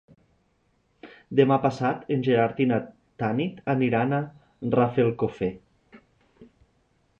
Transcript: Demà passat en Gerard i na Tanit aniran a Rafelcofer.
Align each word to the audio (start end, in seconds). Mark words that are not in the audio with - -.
Demà 1.39 1.57
passat 1.65 2.09
en 2.15 2.23
Gerard 2.29 2.63
i 2.65 2.67
na 2.73 2.79
Tanit 3.25 3.61
aniran 3.75 4.17
a 4.21 4.25
Rafelcofer. 4.79 5.53